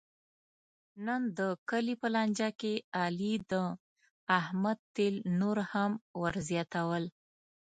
نن 1.05 1.21
د 1.37 1.39
کلي 1.69 1.95
په 2.01 2.07
لانجه 2.15 2.49
کې 2.59 2.73
علي 3.01 3.33
د 3.51 3.53
احمد 4.39 4.77
تېل 4.95 5.15
نور 5.39 5.57
هم 5.71 5.91
ور 6.21 6.33
زیاتول. 6.49 7.03